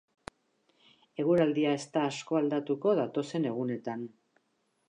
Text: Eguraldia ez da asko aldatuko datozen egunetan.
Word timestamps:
Eguraldia 1.25 1.75
ez 1.79 1.83
da 1.97 2.05
asko 2.13 2.39
aldatuko 2.41 2.97
datozen 3.01 3.49
egunetan. 3.55 4.09